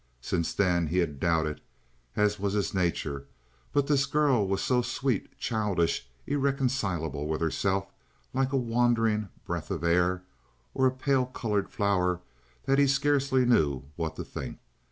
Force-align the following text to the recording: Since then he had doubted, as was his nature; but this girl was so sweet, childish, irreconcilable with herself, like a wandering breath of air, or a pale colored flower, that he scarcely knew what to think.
Since 0.21 0.55
then 0.55 0.87
he 0.87 0.97
had 0.97 1.19
doubted, 1.19 1.61
as 2.15 2.39
was 2.39 2.53
his 2.53 2.73
nature; 2.73 3.27
but 3.71 3.85
this 3.85 4.07
girl 4.07 4.47
was 4.47 4.59
so 4.63 4.81
sweet, 4.81 5.37
childish, 5.37 6.09
irreconcilable 6.25 7.27
with 7.27 7.39
herself, 7.39 7.85
like 8.33 8.51
a 8.51 8.57
wandering 8.57 9.29
breath 9.45 9.69
of 9.69 9.83
air, 9.83 10.23
or 10.73 10.87
a 10.87 10.91
pale 10.91 11.27
colored 11.27 11.69
flower, 11.69 12.19
that 12.65 12.79
he 12.79 12.87
scarcely 12.87 13.45
knew 13.45 13.83
what 13.95 14.15
to 14.15 14.23
think. 14.23 14.57